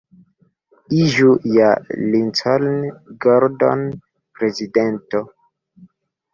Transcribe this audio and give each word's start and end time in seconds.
Iĝu 0.99 1.33
ja 1.57 1.67
Lincoln 2.15 2.81
Gordon 3.27 3.87
prezidento! 4.41 5.25